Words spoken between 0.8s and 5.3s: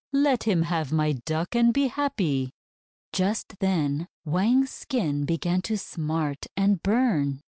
my Duck, and be happy!" Just then Wang's skin